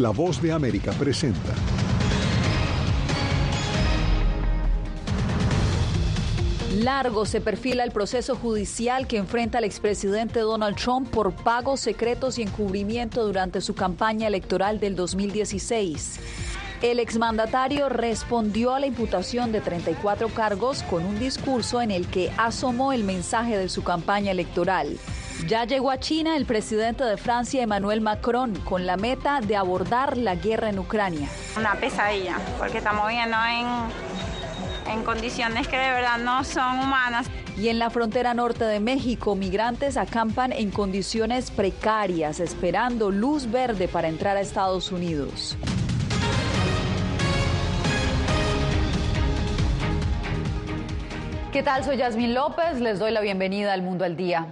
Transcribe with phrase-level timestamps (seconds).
[0.00, 1.52] La voz de América presenta.
[6.72, 12.38] Largo se perfila el proceso judicial que enfrenta al expresidente Donald Trump por pagos secretos
[12.38, 16.18] y encubrimiento durante su campaña electoral del 2016.
[16.80, 22.32] El exmandatario respondió a la imputación de 34 cargos con un discurso en el que
[22.38, 24.96] asomó el mensaje de su campaña electoral.
[25.46, 30.16] Ya llegó a China el presidente de Francia, Emmanuel Macron, con la meta de abordar
[30.16, 31.28] la guerra en Ucrania.
[31.56, 37.26] Una pesadilla, porque estamos viendo en, en condiciones que de verdad no son humanas.
[37.56, 43.88] Y en la frontera norte de México, migrantes acampan en condiciones precarias, esperando luz verde
[43.88, 45.56] para entrar a Estados Unidos.
[51.52, 51.82] ¿Qué tal?
[51.82, 54.46] Soy Yasmín López, les doy la bienvenida al Mundo al Día.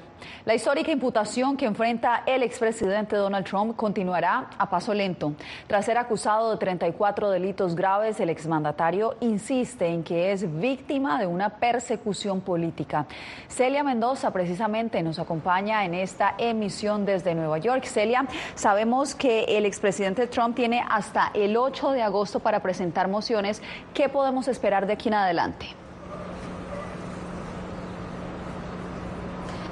[0.49, 5.35] La histórica imputación que enfrenta el expresidente Donald Trump continuará a paso lento.
[5.67, 11.27] Tras ser acusado de 34 delitos graves, el exmandatario insiste en que es víctima de
[11.27, 13.05] una persecución política.
[13.47, 17.85] Celia Mendoza precisamente nos acompaña en esta emisión desde Nueva York.
[17.85, 23.61] Celia, sabemos que el expresidente Trump tiene hasta el 8 de agosto para presentar mociones.
[23.93, 25.88] ¿Qué podemos esperar de aquí en adelante?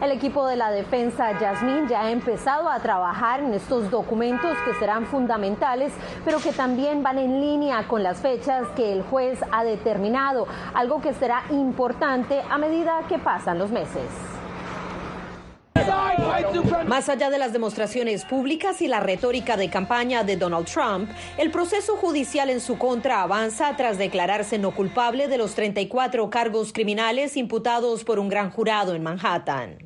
[0.02, 4.75] El equipo de la defensa Yasmín ya ha empezado a trabajar en estos documentos que
[4.75, 5.91] serán fundamentales,
[6.22, 11.00] pero que también van en línea con las fechas que el juez ha determinado, algo
[11.00, 14.05] que será importante a medida que pasan los meses.
[16.86, 21.50] Más allá de las demostraciones públicas y la retórica de campaña de Donald Trump, el
[21.50, 27.36] proceso judicial en su contra avanza tras declararse no culpable de los 34 cargos criminales
[27.36, 29.85] imputados por un gran jurado en Manhattan.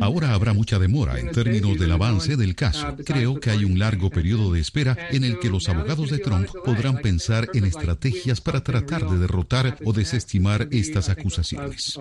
[0.00, 2.96] Ahora habrá mucha demora en términos del avance del caso.
[3.04, 6.48] Creo que hay un largo periodo de espera en el que los abogados de Trump
[6.64, 11.98] podrán pensar en estrategias para tratar de derrotar o desestimar estas acusaciones.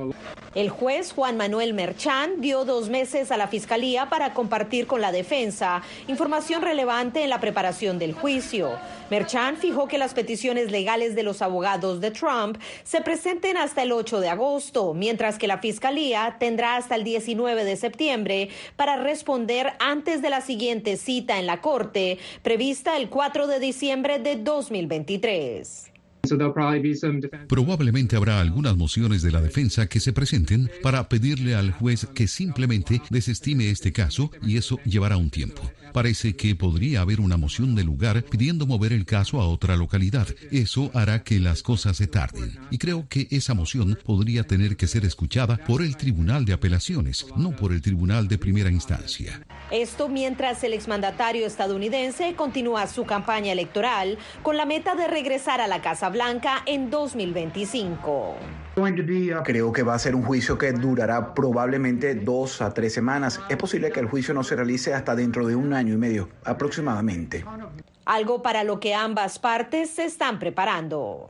[0.55, 5.11] El juez Juan Manuel Merchan dio dos meses a la fiscalía para compartir con la
[5.11, 8.71] defensa información relevante en la preparación del juicio.
[9.11, 13.91] Merchan fijó que las peticiones legales de los abogados de Trump se presenten hasta el
[13.91, 19.73] 8 de agosto, mientras que la fiscalía tendrá hasta el 19 de septiembre para responder
[19.79, 25.90] antes de la siguiente cita en la Corte, prevista el 4 de diciembre de 2023.
[27.47, 32.27] Probablemente habrá algunas mociones de la defensa que se presenten para pedirle al juez que
[32.27, 35.61] simplemente desestime este caso y eso llevará un tiempo.
[35.93, 40.27] Parece que podría haber una moción de lugar pidiendo mover el caso a otra localidad.
[40.49, 42.57] Eso hará que las cosas se tarden.
[42.69, 47.25] Y creo que esa moción podría tener que ser escuchada por el Tribunal de Apelaciones,
[47.35, 49.41] no por el Tribunal de Primera Instancia.
[49.69, 55.67] Esto mientras el exmandatario estadounidense continúa su campaña electoral con la meta de regresar a
[55.67, 58.35] la Casa Blanca en 2025.
[59.43, 63.41] Creo que va a ser un juicio que durará probablemente dos a tres semanas.
[63.49, 66.29] Es posible que el juicio no se realice hasta dentro de un año y medio,
[66.45, 67.43] aproximadamente.
[68.05, 71.29] Algo para lo que ambas partes se están preparando.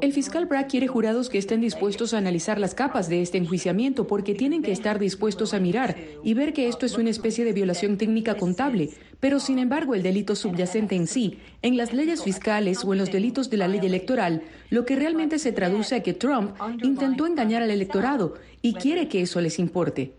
[0.00, 4.06] El fiscal Bragg quiere jurados que estén dispuestos a analizar las capas de este enjuiciamiento
[4.06, 7.52] porque tienen que estar dispuestos a mirar y ver que esto es una especie de
[7.52, 8.90] violación técnica contable.
[9.22, 13.12] Pero sin embargo, el delito subyacente en sí, en las leyes fiscales o en los
[13.12, 17.62] delitos de la ley electoral, lo que realmente se traduce a que Trump intentó engañar
[17.62, 20.18] al electorado y quiere que eso les importe.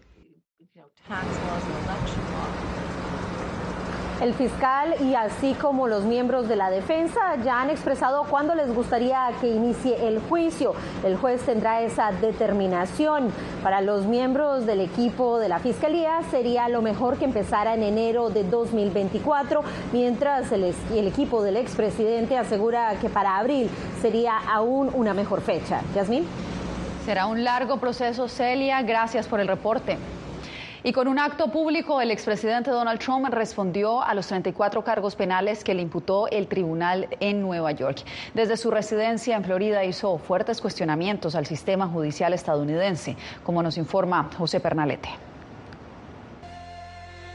[4.23, 8.73] El fiscal y así como los miembros de la defensa ya han expresado cuándo les
[8.73, 10.75] gustaría que inicie el juicio.
[11.03, 13.33] El juez tendrá esa determinación.
[13.61, 18.29] Para los miembros del equipo de la fiscalía sería lo mejor que empezara en enero
[18.29, 19.61] de 2024,
[19.91, 23.69] mientras el, el equipo del expresidente asegura que para abril
[24.01, 25.81] sería aún una mejor fecha.
[25.93, 26.25] Yasmín.
[27.03, 28.81] Será un largo proceso, Celia.
[28.83, 29.97] Gracias por el reporte.
[30.85, 35.63] Y con un acto público, el expresidente Donald Trump respondió a los 34 cargos penales
[35.63, 38.03] que le imputó el tribunal en Nueva York.
[38.33, 43.15] Desde su residencia en Florida hizo fuertes cuestionamientos al sistema judicial estadounidense,
[43.45, 45.32] como nos informa José Pernalete.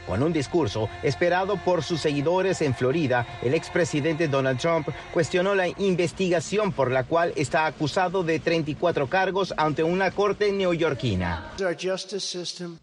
[0.09, 5.67] Con un discurso esperado por sus seguidores en Florida, el expresidente Donald Trump cuestionó la
[5.67, 11.51] investigación por la cual está acusado de 34 cargos ante una corte neoyorquina.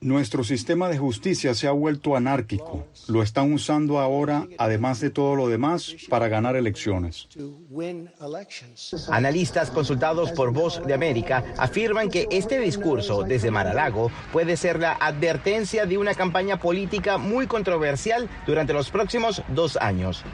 [0.00, 2.87] Nuestro sistema de justicia se ha vuelto anárquico.
[3.08, 7.26] Lo están usando ahora, además de todo lo demás, para ganar elecciones.
[9.11, 14.93] Analistas consultados por Voz de América afirman que este discurso desde Mar-a-Lago puede ser la
[14.93, 20.25] advertencia de una campaña política muy controversial durante los próximos dos años.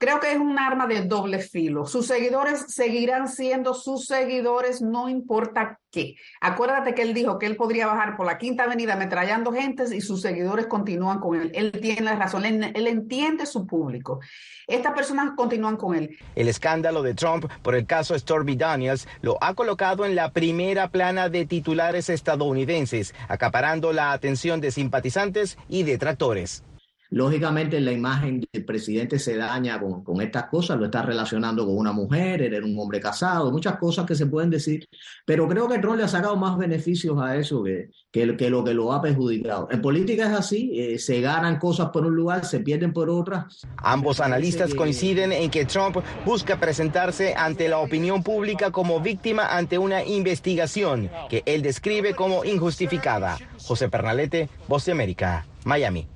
[0.00, 1.84] Creo que es un arma de doble filo.
[1.84, 6.14] Sus seguidores seguirán siendo sus seguidores, no importa qué.
[6.40, 10.00] Acuérdate que él dijo que él podría bajar por la Quinta Avenida ametrallando gentes y
[10.00, 11.50] sus seguidores continúan con él.
[11.52, 14.20] Él tiene la razón, él, él entiende su público.
[14.68, 16.16] Estas personas continúan con él.
[16.36, 20.90] El escándalo de Trump por el caso Stormy Daniels lo ha colocado en la primera
[20.90, 26.62] plana de titulares estadounidenses, acaparando la atención de simpatizantes y detractores.
[27.10, 31.92] Lógicamente la imagen del presidente se daña con, estas cosas, lo está relacionando con una
[31.92, 34.86] mujer, era un hombre casado, muchas cosas que se pueden decir,
[35.24, 38.74] pero creo que Trump le ha sacado más beneficios a eso que, que, lo que
[38.74, 39.68] lo ha perjudicado.
[39.70, 43.66] En política es así, eh, se ganan cosas por un lugar, se pierden por otras.
[43.78, 45.96] Ambos analistas coinciden en que Trump
[46.26, 52.44] busca presentarse ante la opinión pública como víctima ante una investigación que él describe como
[52.44, 53.38] injustificada.
[53.62, 56.06] José Pernalete, Voz de América, Miami.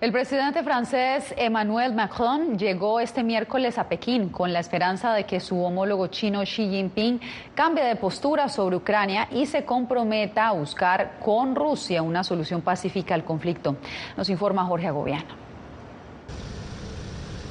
[0.00, 5.40] El presidente francés Emmanuel Macron llegó este miércoles a Pekín con la esperanza de que
[5.40, 7.20] su homólogo chino Xi Jinping
[7.56, 13.16] cambie de postura sobre Ucrania y se comprometa a buscar con Rusia una solución pacífica
[13.16, 13.76] al conflicto.
[14.16, 15.48] Nos informa Jorge Agobiano.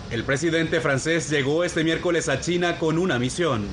[0.10, 3.68] El presidente francés llegó este miércoles a China con una misión.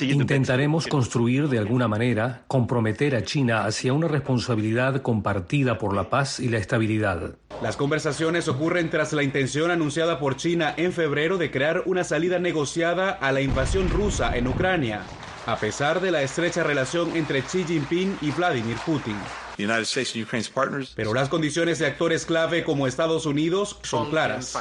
[0.00, 6.40] Intentaremos construir de alguna manera, comprometer a China hacia una responsabilidad compartida por la paz
[6.40, 7.36] y la estabilidad.
[7.62, 12.38] Las conversaciones ocurren tras la intención anunciada por China en febrero de crear una salida
[12.38, 15.02] negociada a la invasión rusa en Ucrania,
[15.46, 19.16] a pesar de la estrecha relación entre Xi Jinping y Vladimir Putin.
[20.96, 24.56] Pero las condiciones de actores clave como Estados Unidos son claras.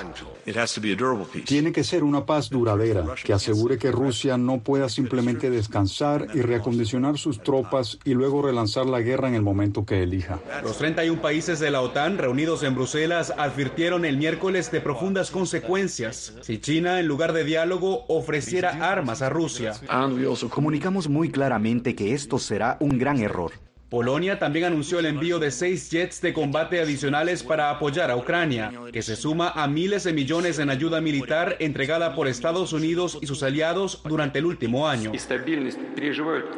[1.45, 6.41] Tiene que ser una paz duradera que asegure que Rusia no pueda simplemente descansar y
[6.41, 10.39] reacondicionar sus tropas y luego relanzar la guerra en el momento que elija.
[10.63, 16.33] Los 31 países de la OTAN reunidos en Bruselas advirtieron el miércoles de profundas consecuencias
[16.41, 19.73] si China, en lugar de diálogo, ofreciera armas a Rusia.
[20.49, 23.51] Comunicamos muy claramente que esto será un gran error.
[23.93, 28.71] Polonia también anunció el envío de seis jets de combate adicionales para apoyar a Ucrania,
[28.91, 33.27] que se suma a miles de millones en ayuda militar entregada por Estados Unidos y
[33.27, 35.11] sus aliados durante el último año.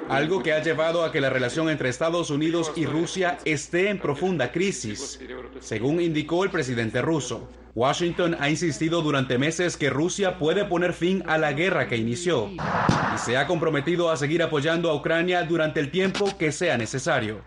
[0.08, 4.00] Algo que ha llevado a que la relación entre Estados Unidos y Rusia esté en
[4.00, 5.20] profunda crisis,
[5.60, 7.50] según indicó el presidente ruso.
[7.76, 12.50] Washington ha insistido durante meses que Rusia puede poner fin a la guerra que inició
[12.50, 17.42] y se ha comprometido a seguir apoyando a Ucrania durante el tiempo que sea necesario.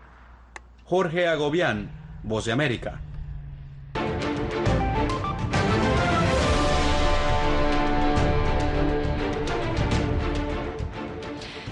[0.83, 1.89] Jorge Agobián,
[2.21, 3.01] Voz de América.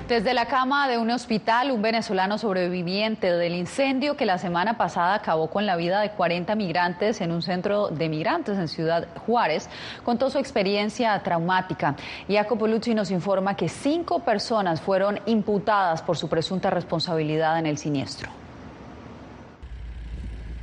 [0.08, 5.16] Desde la cama de un hospital, un venezolano sobreviviente del incendio que la semana pasada
[5.16, 9.68] acabó con la vida de 40 migrantes en un centro de migrantes en Ciudad Juárez,
[10.06, 11.98] contó su experiencia traumática.
[12.30, 17.78] Jacopo Lucci nos informa que cinco personas fueron imputadas por su presunta responsabilidad en el
[17.78, 18.47] siniestro.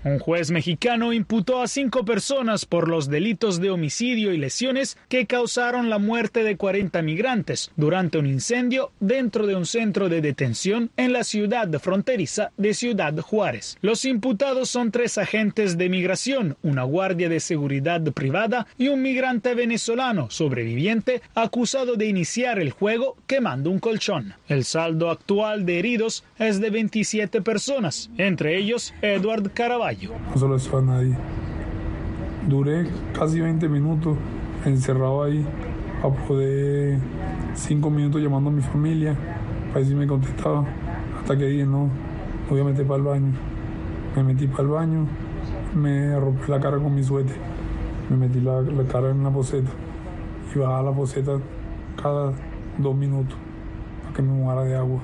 [0.05, 5.25] Un juez mexicano imputó a cinco personas por los delitos de homicidio y lesiones que
[5.25, 10.91] causaron la muerte de 40 migrantes durante un incendio dentro de un centro de detención
[10.99, 13.79] en la ciudad fronteriza de Ciudad Juárez.
[13.81, 19.55] Los imputados son tres agentes de migración, una guardia de seguridad privada y un migrante
[19.55, 24.35] venezolano sobreviviente acusado de iniciar el juego quemando un colchón.
[24.49, 29.94] El saldo actual de heridos es de 27 personas, entre ellos Edward Caraballo.
[30.03, 31.17] No solo eso a nadie.
[32.49, 32.87] Duré
[33.17, 34.17] casi 20 minutos
[34.65, 35.47] encerrado ahí
[36.03, 36.99] para poder
[37.55, 39.15] 5 minutos llamando a mi familia
[39.69, 40.65] para ver si me contestaba.
[41.21, 43.33] Hasta que dije, no, me voy a meter para el baño.
[44.17, 45.07] Me metí para el baño,
[45.75, 47.37] me rompí la cara con mi suéter,
[48.09, 49.71] me metí la, la cara en la poseta
[50.55, 51.33] y bajaba la poseta
[52.01, 52.33] cada
[52.79, 53.37] dos minutos
[54.03, 55.01] para que me mojara de agua.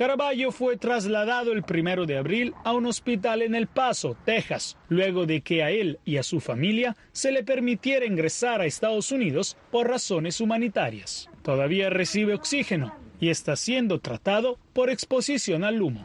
[0.00, 5.26] Caraballo fue trasladado el primero de abril a un hospital en El Paso, Texas, luego
[5.26, 9.58] de que a él y a su familia se le permitiera ingresar a Estados Unidos
[9.70, 11.28] por razones humanitarias.
[11.42, 16.00] Todavía recibe oxígeno y está siendo tratado por exposición al humo.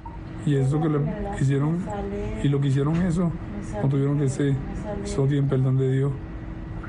[0.46, 1.00] Y eso que le
[1.40, 1.82] hicieron,
[2.44, 3.32] y lo que hicieron eso,
[3.82, 4.56] no tuvieron que ser,
[5.06, 6.12] eso tiene perdón de Dios,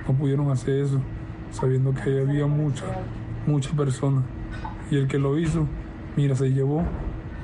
[0.08, 1.00] no pudieron hacer eso,
[1.52, 2.88] sabiendo que había muchas,
[3.46, 4.24] muchas personas.
[4.90, 5.68] Y el que lo hizo,
[6.16, 6.82] Mira, se llevó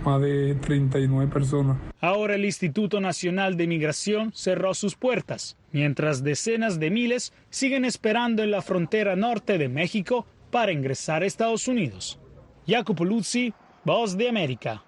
[0.02, 1.76] más de 39 personas.
[2.00, 8.42] Ahora el Instituto Nacional de Migración cerró sus puertas, mientras decenas de miles siguen esperando
[8.42, 12.18] en la frontera norte de México para ingresar a Estados Unidos.
[12.66, 13.52] Jacopo Luzzi,
[13.84, 14.82] Voz de América.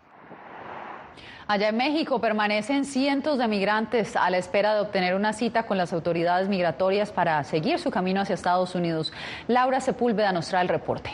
[1.46, 5.76] Allá en México permanecen cientos de migrantes a la espera de obtener una cita con
[5.76, 9.12] las autoridades migratorias para seguir su camino hacia Estados Unidos.
[9.46, 11.10] Laura Sepúlveda nos trae el reporte.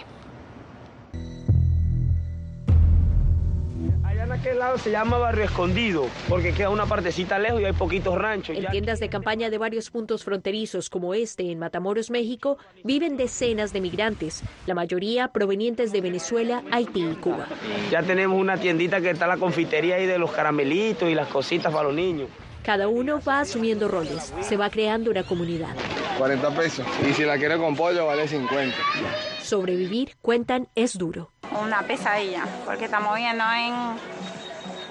[4.40, 8.56] Aquel lado se llama Barrio Escondido, porque queda una partecita lejos y hay poquitos ranchos.
[8.56, 13.75] En tiendas de campaña de varios puntos fronterizos como este en Matamoros, México, viven decenas
[13.75, 17.47] de migrantes, la mayoría provenientes de Venezuela, Haití y Cuba.
[17.90, 21.70] Ya tenemos una tiendita que está la confitería ahí de los caramelitos y las cositas
[21.70, 22.30] para los niños.
[22.64, 25.75] Cada uno va asumiendo roles, se va creando una comunidad.
[26.16, 28.76] 40 pesos y si la quiere con pollo vale 50.
[29.42, 31.30] Sobrevivir, cuentan, es duro.
[31.62, 34.19] Una pesadilla, porque estamos viendo en,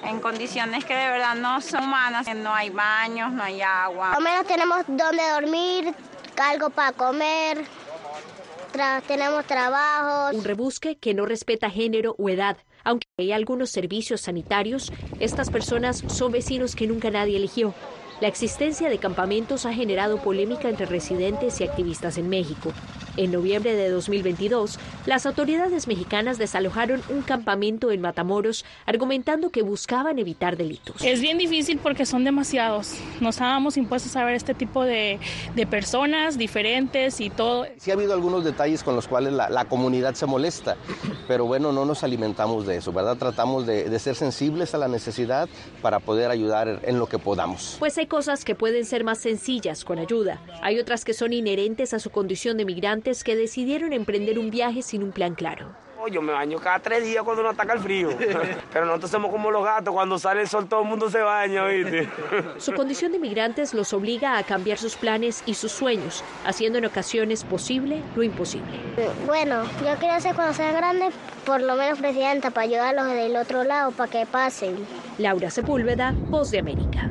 [0.04, 2.26] en condiciones que de verdad no son humanas.
[2.34, 4.12] No hay baños, no hay agua.
[4.12, 5.94] Al menos tenemos donde dormir,
[6.40, 7.64] algo para comer,
[9.06, 10.36] tenemos trabajo.
[10.36, 12.56] Un rebusque que no respeta género o edad.
[12.82, 17.74] Aunque hay algunos servicios sanitarios, estas personas son vecinos que nunca nadie eligió.
[18.20, 22.72] La existencia de campamentos ha generado polémica entre residentes y activistas en México.
[23.20, 30.18] En noviembre de 2022, las autoridades mexicanas desalojaron un campamento en Matamoros argumentando que buscaban
[30.18, 31.04] evitar delitos.
[31.04, 32.94] Es bien difícil porque son demasiados.
[33.20, 35.20] Nos estábamos impuestos a ver este tipo de,
[35.54, 37.66] de, personas diferentes y todo.
[37.76, 40.78] Sí ha habido algunos detalles con los cuales la, la, comunidad se molesta,
[41.28, 43.18] pero bueno, no nos alimentamos de eso, ¿verdad?
[43.18, 45.46] Tratamos de, de ser sensibles a la necesidad
[45.82, 47.76] para poder ayudar en lo que podamos.
[47.80, 50.40] Pues hay cosas que pueden ser más sencillas con ayuda.
[50.62, 52.64] Hay otras que son inherentes a su condición de
[53.10, 55.66] migrantes que decidieron emprender un viaje sin un plan claro.
[56.10, 58.08] Yo me baño cada tres días cuando nos ataca el frío.
[58.72, 61.66] Pero nosotros somos como los gatos, cuando sale el sol todo el mundo se baña,
[61.66, 62.08] ¿viste?
[62.58, 66.86] Su condición de migrantes los obliga a cambiar sus planes y sus sueños, haciendo en
[66.86, 68.78] ocasiones posible lo imposible.
[69.26, 71.10] Bueno, yo quiero ser cuando sea grande,
[71.44, 74.86] por lo menos presidenta, para ayudarlos del otro lado, para que pasen.
[75.18, 77.10] Laura Sepúlveda, Voz de América.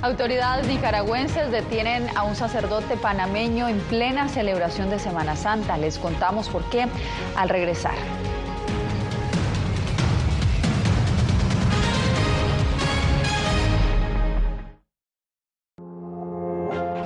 [0.00, 5.76] Autoridades nicaragüenses detienen a un sacerdote panameño en plena celebración de Semana Santa.
[5.76, 6.86] Les contamos por qué
[7.36, 7.94] al regresar.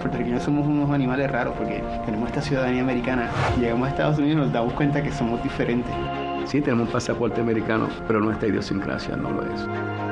[0.02, 3.30] puertorriqueños somos unos animales raros porque tenemos esta ciudadanía americana.
[3.58, 5.94] Llegamos a Estados Unidos y nos damos cuenta que somos diferentes.
[6.44, 10.11] Sí, tenemos un pasaporte americano, pero nuestra idiosincrasia no lo es.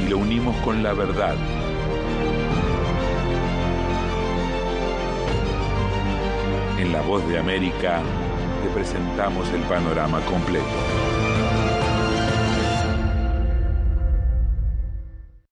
[0.00, 1.34] y lo unimos con la verdad.
[6.78, 8.00] En La Voz de América
[8.62, 10.64] te presentamos el panorama completo.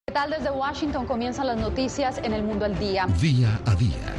[0.07, 3.05] ¿Qué tal desde Washington comienzan las noticias en el mundo al día?
[3.21, 4.18] Día a día,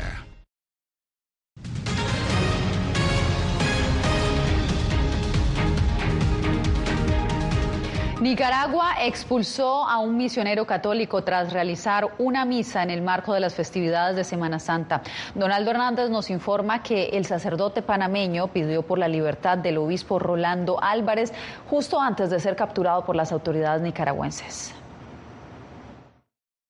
[8.21, 13.55] Nicaragua expulsó a un misionero católico tras realizar una misa en el marco de las
[13.55, 15.01] festividades de Semana Santa.
[15.33, 20.77] Donaldo Hernández nos informa que el sacerdote panameño pidió por la libertad del obispo Rolando
[20.83, 21.33] Álvarez
[21.67, 24.71] justo antes de ser capturado por las autoridades nicaragüenses.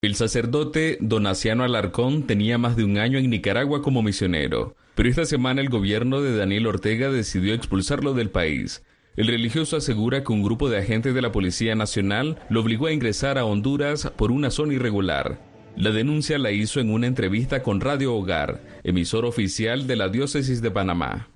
[0.02, 5.26] El sacerdote Donaciano Alarcón tenía más de un año en Nicaragua como misionero, pero esta
[5.26, 8.86] semana el gobierno de Daniel Ortega decidió expulsarlo del país.
[9.18, 12.94] El religioso asegura que un grupo de agentes de la Policía Nacional lo obligó a
[12.94, 15.42] ingresar a Honduras por una zona irregular.
[15.76, 20.62] La denuncia la hizo en una entrevista con Radio Hogar, emisor oficial de la Diócesis
[20.62, 21.28] de Panamá.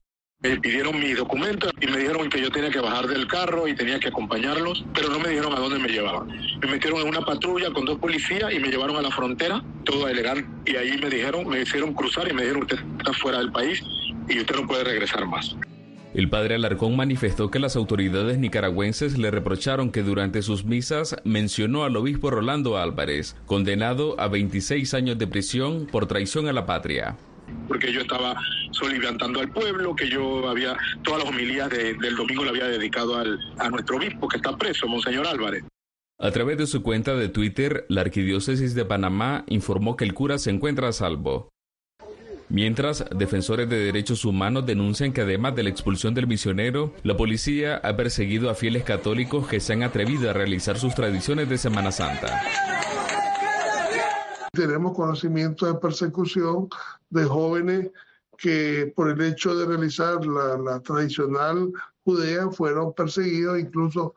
[0.42, 3.76] Me pidieron mis documentos y me dijeron que yo tenía que bajar del carro y
[3.76, 6.28] tenía que acompañarlos, pero no me dijeron a dónde me llevaban.
[6.62, 10.08] Me metieron en una patrulla con dos policías y me llevaron a la frontera, todo
[10.08, 10.72] elegante.
[10.72, 13.84] Y ahí me dijeron, me hicieron cruzar y me dijeron, usted está fuera del país
[14.30, 15.56] y usted no puede regresar más.
[16.16, 21.84] El padre Alarcón manifestó que las autoridades nicaragüenses le reprocharon que durante sus misas mencionó
[21.84, 27.18] al obispo Rolando Álvarez, condenado a 26 años de prisión por traición a la patria
[27.68, 28.36] porque yo estaba
[28.72, 33.40] soliviantando al pueblo, que yo había, todas las homilías del domingo le había dedicado al,
[33.60, 35.64] a nuestro obispo que está preso, Monseñor Álvarez.
[36.18, 40.38] A través de su cuenta de Twitter, la Arquidiócesis de Panamá informó que el cura
[40.38, 41.50] se encuentra a salvo.
[42.50, 47.78] Mientras, defensores de derechos humanos denuncian que además de la expulsión del misionero, la policía
[47.78, 51.92] ha perseguido a fieles católicos que se han atrevido a realizar sus tradiciones de Semana
[51.92, 52.42] Santa.
[54.52, 56.70] Tenemos conocimiento de persecución
[57.10, 57.90] de jóvenes
[58.38, 61.72] que por el hecho de realizar la, tradicional
[62.06, 64.14] judea fueron perseguidos incluso.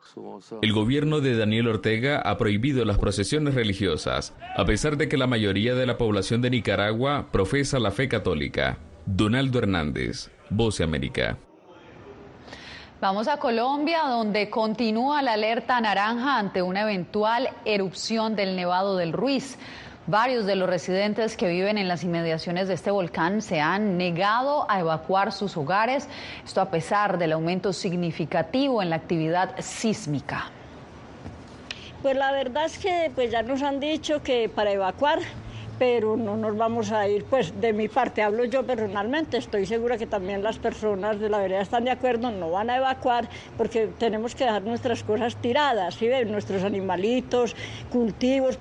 [0.61, 5.27] El gobierno de Daniel Ortega ha prohibido las procesiones religiosas, a pesar de que la
[5.27, 8.77] mayoría de la población de Nicaragua profesa la fe católica.
[9.05, 11.37] Donaldo Hernández, Voz de América.
[13.01, 19.13] Vamos a Colombia, donde continúa la alerta naranja ante una eventual erupción del Nevado del
[19.13, 19.57] Ruiz.
[20.09, 24.65] Varios de los residentes que viven en las inmediaciones de este volcán se han negado
[24.67, 26.07] a evacuar sus hogares,
[26.43, 30.49] esto a pesar del aumento significativo en la actividad sísmica.
[32.01, 35.19] Pues la verdad es que pues ya nos han dicho que para evacuar
[35.77, 39.97] pero no nos vamos a ir, pues de mi parte hablo yo personalmente, estoy segura
[39.97, 43.87] que también las personas de la vereda están de acuerdo, no van a evacuar porque
[43.97, 45.97] tenemos que dejar nuestras cosas tiradas,
[46.27, 47.55] nuestros animalitos,
[47.91, 48.57] cultivos.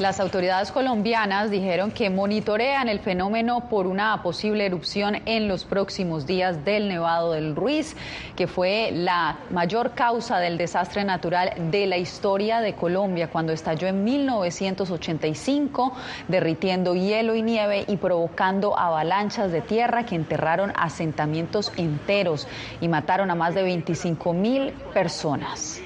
[0.00, 6.26] Las autoridades colombianas dijeron que monitorean el fenómeno por una posible erupción en los próximos
[6.26, 7.94] días del Nevado del Ruiz,
[8.34, 13.86] que fue la mayor causa del desastre natural de la historia de Colombia cuando estalló
[13.86, 15.92] en 1985,
[16.26, 22.48] derritiendo hielo y nieve y provocando avalanchas de tierra que enterraron asentamientos enteros
[22.80, 25.80] y mataron a más de 25 mil personas.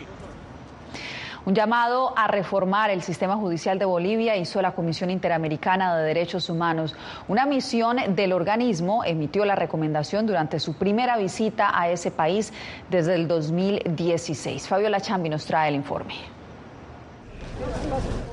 [1.49, 6.51] Un llamado a reformar el sistema judicial de Bolivia hizo la Comisión Interamericana de Derechos
[6.51, 6.95] Humanos.
[7.27, 12.53] Una misión del organismo emitió la recomendación durante su primera visita a ese país
[12.91, 14.69] desde el 2016.
[14.69, 16.38] Fabiola Chambi nos trae el informe.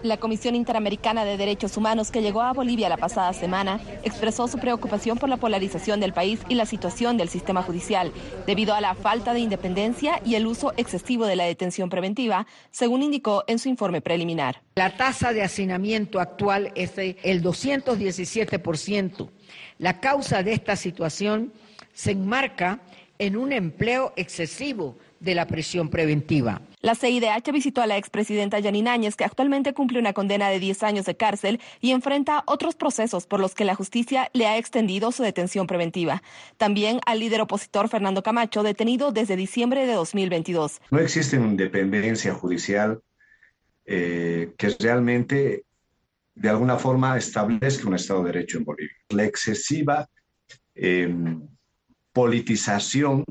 [0.04, 4.60] La Comisión Interamericana de Derechos Humanos que llegó a Bolivia la pasada semana expresó su
[4.60, 8.12] preocupación por la polarización del país y la situación del sistema judicial
[8.46, 13.02] debido a la falta de independencia y el uso excesivo de la detención preventiva, según
[13.02, 14.62] indicó en su informe preliminar.
[14.76, 19.30] La tasa de hacinamiento actual es del 217%.
[19.80, 21.52] La causa de esta situación
[21.94, 22.80] se enmarca
[23.18, 26.62] en un empleo excesivo de la prisión preventiva.
[26.86, 30.84] La CIDH visitó a la expresidenta Yanine Áñez, que actualmente cumple una condena de 10
[30.84, 35.12] años de cárcel y enfrenta otros procesos por los que la justicia le ha extendido
[35.12, 36.22] su detención preventiva.
[36.58, 40.80] También al líder opositor Fernando Camacho, detenido desde diciembre de 2022.
[40.92, 43.02] No existe una independencia judicial
[43.88, 45.64] eh, que realmente
[46.36, 48.96] de alguna forma establezca un Estado de Derecho en Bolivia.
[49.10, 50.08] La excesiva
[50.76, 51.48] em,
[52.14, 53.26] politización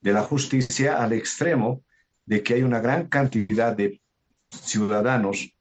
[0.00, 1.82] de la justicia al extremo
[2.28, 4.02] de que hay una gran cantidad de
[4.50, 5.54] ciudadanos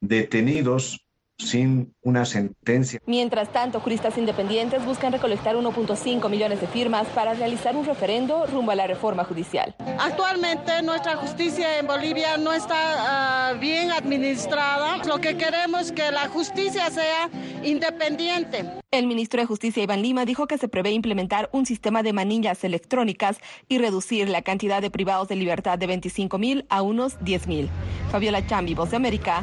[0.00, 1.04] detenidos
[1.38, 3.00] sin una sentencia.
[3.06, 8.72] Mientras tanto, juristas independientes buscan recolectar 1.5 millones de firmas para realizar un referendo rumbo
[8.72, 9.74] a la reforma judicial.
[9.98, 14.98] Actualmente nuestra justicia en Bolivia no está ah, bien administrada.
[15.04, 17.28] Lo que queremos es que la justicia sea
[17.62, 18.64] independiente.
[18.90, 22.62] El ministro de Justicia Iván Lima dijo que se prevé implementar un sistema de manillas
[22.62, 27.46] electrónicas y reducir la cantidad de privados de libertad de 25 mil a unos 10
[27.46, 27.70] mil.
[28.10, 29.42] Fabiola Chambi, Voz de América,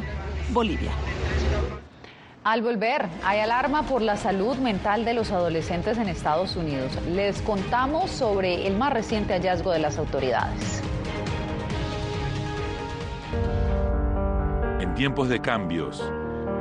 [0.52, 0.92] Bolivia.
[2.42, 6.90] Al volver, hay alarma por la salud mental de los adolescentes en Estados Unidos.
[7.10, 10.82] Les contamos sobre el más reciente hallazgo de las autoridades.
[14.80, 16.02] En tiempos de cambios,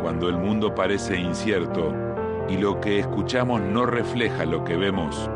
[0.01, 1.95] cuando el mundo parece incierto
[2.49, 5.29] y lo que escuchamos no refleja lo que vemos,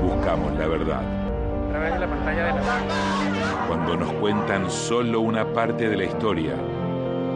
[0.00, 1.02] buscamos la verdad.
[1.02, 3.66] A través de la pantalla de la...
[3.66, 6.54] Cuando nos cuentan solo una parte de la historia,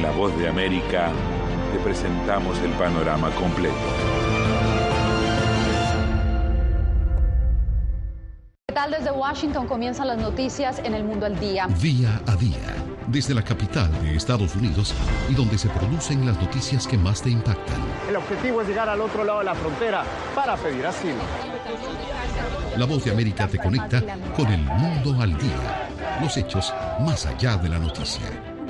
[0.00, 1.10] En La Voz de América
[1.74, 3.74] te presentamos el panorama completo.
[8.66, 11.66] ¿Qué tal desde Washington comienzan las noticias en el mundo al día?
[11.82, 12.74] Día a día,
[13.08, 14.94] desde la capital de Estados Unidos
[15.28, 17.76] y donde se producen las noticias que más te impactan.
[18.08, 20.02] El objetivo es llegar al otro lado de la frontera
[20.34, 21.20] para pedir asilo.
[22.78, 24.02] La voz de América te conecta
[24.34, 25.90] con el mundo al día,
[26.22, 28.24] los hechos más allá de la noticia,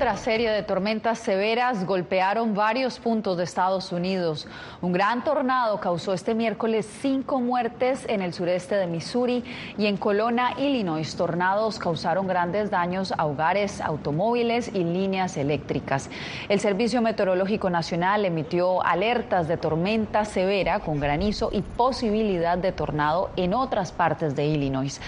[0.00, 4.48] Otra serie de tormentas severas golpearon varios puntos de Estados Unidos.
[4.80, 9.44] Un gran tornado causó este miércoles cinco muertes en el sureste de Missouri
[9.76, 11.14] y en Colona, Illinois.
[11.14, 16.08] Tornados causaron grandes daños a hogares, automóviles y líneas eléctricas.
[16.48, 23.28] El Servicio Meteorológico Nacional emitió alertas de tormenta severa con granizo y posibilidad de tornado
[23.36, 24.98] en otras partes de Illinois.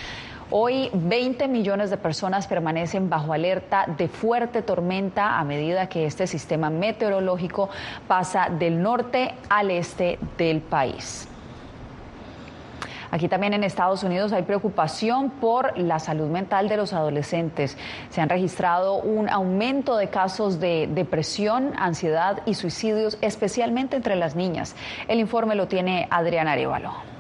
[0.55, 6.27] Hoy 20 millones de personas permanecen bajo alerta de fuerte tormenta a medida que este
[6.27, 7.71] sistema meteorológico
[8.07, 11.27] pasa del norte al este del país.
[13.11, 17.79] Aquí también en Estados Unidos hay preocupación por la salud mental de los adolescentes.
[18.11, 24.37] Se han registrado un aumento de casos de depresión, ansiedad y suicidios, especialmente entre las
[24.37, 24.77] niñas.
[25.09, 27.12] El informe lo tiene Adriana Arevalo.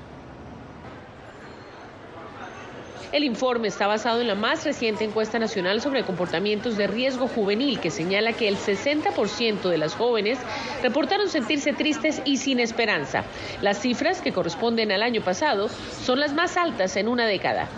[3.12, 7.78] El informe está basado en la más reciente encuesta nacional sobre comportamientos de riesgo juvenil
[7.78, 10.38] que señala que el 60% de las jóvenes
[10.82, 13.24] reportaron sentirse tristes y sin esperanza.
[13.60, 17.68] Las cifras, que corresponden al año pasado, son las más altas en una década.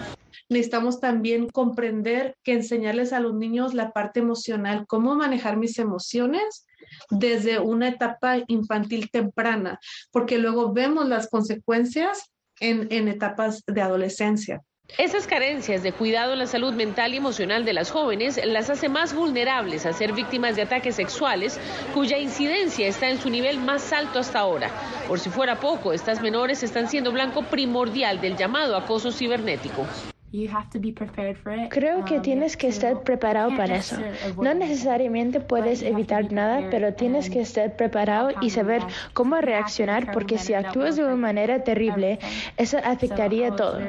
[0.48, 6.64] Necesitamos también comprender que enseñarles a los niños la parte emocional, cómo manejar mis emociones
[7.10, 9.80] desde una etapa infantil temprana,
[10.12, 14.62] porque luego vemos las consecuencias en, en etapas de adolescencia.
[14.98, 18.88] Esas carencias de cuidado en la salud mental y emocional de las jóvenes las hace
[18.88, 21.58] más vulnerables a ser víctimas de ataques sexuales
[21.92, 24.70] cuya incidencia está en su nivel más alto hasta ahora.
[25.08, 29.84] Por si fuera poco, estas menores están siendo blanco primordial del llamado acoso cibernético.
[31.70, 33.96] Creo que tienes que estar preparado para eso.
[34.42, 40.38] No necesariamente puedes evitar nada, pero tienes que estar preparado y saber cómo reaccionar porque
[40.38, 42.18] si actúas de una manera terrible,
[42.56, 43.80] eso afectaría todo.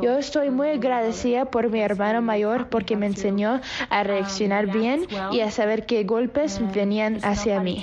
[0.00, 5.40] Yo estoy muy agradecida por mi hermano mayor porque me enseñó a reaccionar bien y
[5.40, 7.82] a saber qué golpes venían hacia mí.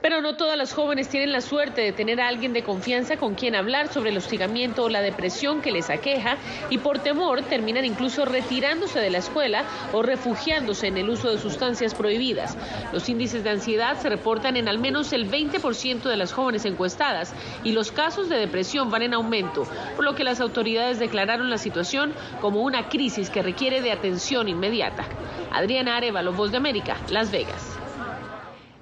[0.00, 3.34] Pero no todas las jóvenes tienen la suerte de tener a alguien de confianza con
[3.34, 6.36] quien hablar sobre el hostigamiento o la depresión que les queja
[6.70, 11.38] y por temor terminan incluso retirándose de la escuela o refugiándose en el uso de
[11.38, 12.56] sustancias prohibidas.
[12.92, 17.34] Los índices de ansiedad se reportan en al menos el 20% de las jóvenes encuestadas
[17.64, 21.58] y los casos de depresión van en aumento, por lo que las autoridades declararon la
[21.58, 25.04] situación como una crisis que requiere de atención inmediata.
[25.52, 27.77] Adriana Arevalo, Voz de América, Las Vegas.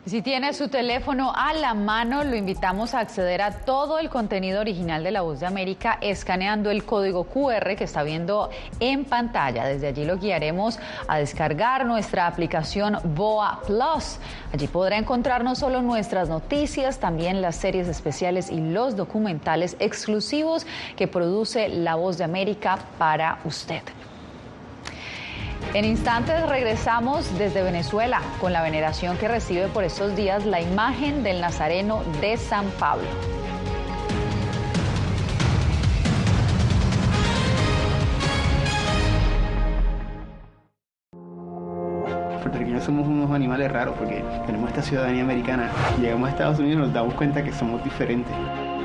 [0.07, 4.61] Si tiene su teléfono a la mano, lo invitamos a acceder a todo el contenido
[4.61, 9.67] original de La Voz de América escaneando el código QR que está viendo en pantalla.
[9.67, 14.21] Desde allí lo guiaremos a descargar nuestra aplicación BOA Plus.
[14.55, 20.69] Allí podrá encontrar no solo nuestras noticias, también las series especiales y los documentales exclusivos
[20.95, 23.83] que produce La Voz de América para usted.
[25.77, 31.23] En instantes regresamos desde Venezuela con la veneración que recibe por estos días la imagen
[31.23, 33.05] del Nazareno de San Pablo.
[42.41, 45.71] puertorriqueños somos unos animales raros porque tenemos esta ciudadanía americana.
[46.01, 48.33] Llegamos a Estados Unidos y nos damos cuenta que somos diferentes.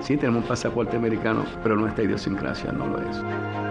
[0.01, 3.70] Sí, tenemos pasaporte americano, pero nuestra idiosincrasia no lo es.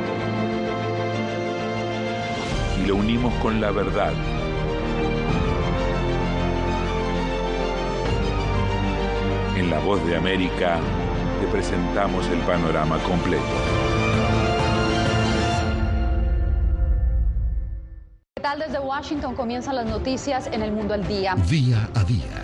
[2.91, 4.11] lo unimos con la verdad.
[9.55, 10.77] En La Voz de América
[11.39, 13.43] te presentamos el panorama completo.
[18.35, 21.35] ¿Qué tal desde Washington comienzan las noticias en el mundo al día?
[21.49, 22.43] Día a día,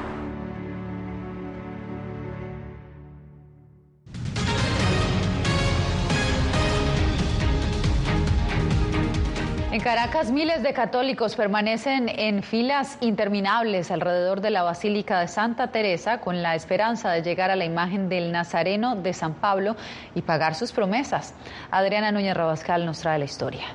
[9.93, 16.21] Caracas, miles de católicos permanecen en filas interminables alrededor de la Basílica de Santa Teresa
[16.21, 19.75] con la esperanza de llegar a la imagen del Nazareno de San Pablo
[20.15, 21.33] y pagar sus promesas.
[21.71, 23.65] Adriana Núñez Rabascal nos trae la historia.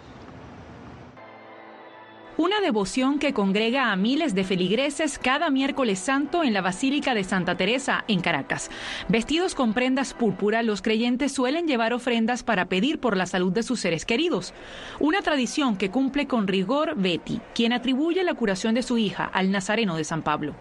[2.39, 7.25] Una devoción que congrega a miles de feligreses cada miércoles santo en la Basílica de
[7.25, 8.71] Santa Teresa, en Caracas.
[9.09, 13.63] Vestidos con prendas púrpura, los creyentes suelen llevar ofrendas para pedir por la salud de
[13.63, 14.53] sus seres queridos.
[15.01, 19.51] Una tradición que cumple con rigor Betty, quien atribuye la curación de su hija al
[19.51, 20.55] Nazareno de San Pablo.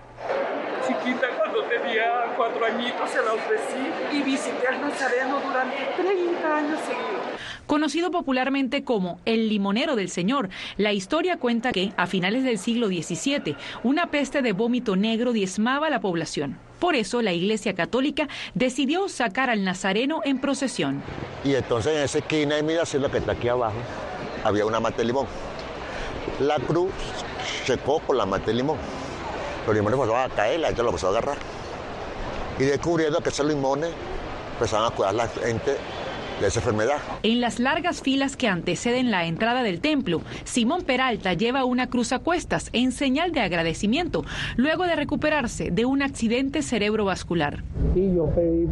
[0.88, 6.79] Chiquita, cuando tenía cuatro añitos se la ofrecí y visité al Nazareno durante 30 años
[6.88, 7.34] seguidos.
[7.67, 12.88] Conocido popularmente como el limonero del Señor, la historia cuenta que, a finales del siglo
[12.88, 16.60] XVII, una peste de vómito negro diezmaba a la población.
[16.80, 21.01] Por eso la Iglesia Católica decidió sacar al Nazareno en procesión.
[21.43, 23.78] Y entonces en esa esquina, y mira, así lo que está aquí abajo,
[24.43, 25.25] había una mata de limón.
[26.39, 26.91] La cruz
[27.65, 28.78] secó con la mata de limón.
[29.65, 31.38] Los limones empezaron a caer, la gente lo empezó a agarrar.
[32.60, 33.91] Y descubriendo que esos limones
[34.54, 35.78] empezaban a cuidar la gente
[36.39, 36.97] de esa enfermedad.
[37.23, 42.11] En las largas filas que anteceden la entrada del templo, Simón Peralta lleva una cruz
[42.11, 44.23] a cuestas en señal de agradecimiento,
[44.55, 47.63] luego de recuperarse de un accidente cerebrovascular.
[47.95, 48.67] Y yo pedí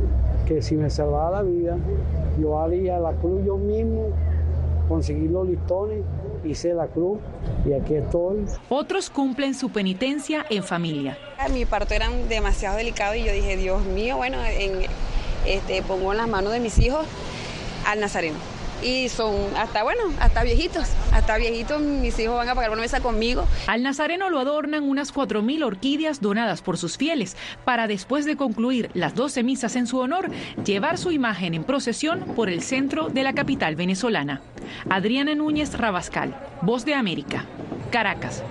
[0.48, 1.78] que si me salvaba la vida,
[2.40, 4.10] yo haría la cruz yo mismo,
[4.88, 6.04] conseguí los listones,
[6.44, 7.20] hice la cruz
[7.66, 8.46] y aquí estoy.
[8.70, 11.18] Otros cumplen su penitencia en familia.
[11.52, 14.86] Mi parto era demasiado delicado y yo dije, Dios mío, bueno, en,
[15.46, 17.06] este, pongo en las manos de mis hijos
[17.86, 18.38] al Nazareno.
[18.84, 23.00] Y son hasta, bueno, hasta viejitos, hasta viejitos mis hijos van a pagar una mesa
[23.00, 23.48] conmigo.
[23.68, 28.90] Al Nazareno lo adornan unas 4.000 orquídeas donadas por sus fieles para después de concluir
[28.94, 30.30] las 12 misas en su honor,
[30.66, 34.42] llevar su imagen en procesión por el centro de la capital venezolana.
[34.90, 37.46] Adriana Núñez Rabascal, Voz de América,
[37.90, 38.44] Caracas.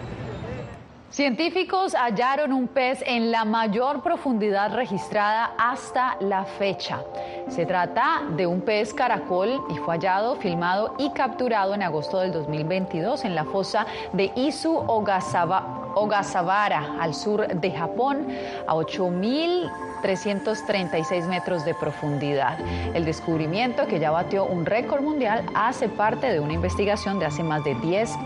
[1.13, 7.03] Científicos hallaron un pez en la mayor profundidad registrada hasta la fecha.
[7.49, 12.33] Se trata de un pez caracol y fue hallado, filmado y capturado en agosto del
[12.33, 18.27] 2022 en la fosa de Isu Ogasaba, Ogasawara, al sur de Japón,
[18.67, 22.59] a 8.336 metros de profundidad.
[22.95, 27.43] El descubrimiento, que ya batió un récord mundial, hace parte de una investigación de hace
[27.43, 28.17] más de 10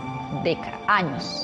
[0.87, 1.43] años.